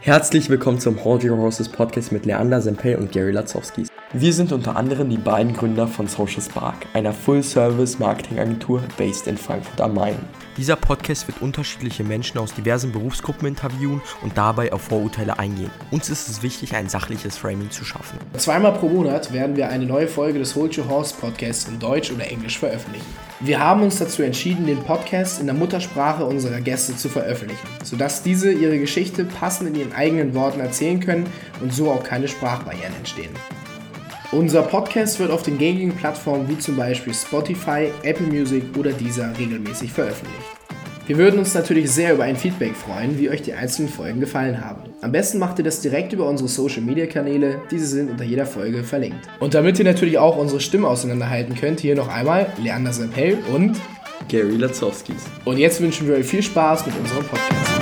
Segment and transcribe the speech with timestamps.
[0.00, 3.88] Herzlich willkommen zum Hold Your Horses Podcast mit Leander Sempel und Gary Latzowskis.
[4.14, 9.78] Wir sind unter anderem die beiden Gründer von Social Spark, einer Full-Service-Marketing-Agentur based in Frankfurt
[9.82, 10.16] am Main.
[10.56, 15.70] Dieser Podcast wird unterschiedliche Menschen aus diversen Berufsgruppen interviewen und dabei auf Vorurteile eingehen.
[15.90, 18.18] Uns ist es wichtig, ein sachliches Framing zu schaffen.
[18.38, 22.10] Zweimal pro Monat werden wir eine neue Folge des Hold Your Horse Podcasts in Deutsch
[22.10, 23.14] oder Englisch veröffentlichen.
[23.40, 28.22] Wir haben uns dazu entschieden, den Podcast in der Muttersprache unserer Gäste zu veröffentlichen, sodass
[28.22, 31.26] diese ihre Geschichte passend in ihren eigenen Worten erzählen können
[31.60, 33.32] und so auch keine Sprachbarrieren entstehen.
[34.30, 39.32] Unser Podcast wird auf den gängigen Plattformen wie zum Beispiel Spotify, Apple Music oder Deezer
[39.38, 40.44] regelmäßig veröffentlicht.
[41.06, 44.62] Wir würden uns natürlich sehr über ein Feedback freuen, wie euch die einzelnen Folgen gefallen
[44.62, 44.82] haben.
[45.00, 48.44] Am besten macht ihr das direkt über unsere Social Media Kanäle, diese sind unter jeder
[48.44, 49.26] Folge verlinkt.
[49.40, 53.80] Und damit ihr natürlich auch unsere Stimme auseinanderhalten könnt, hier noch einmal Leander Sempel und
[54.28, 55.24] Gary Latzowskis.
[55.46, 57.77] Und jetzt wünschen wir euch viel Spaß mit unserem Podcast.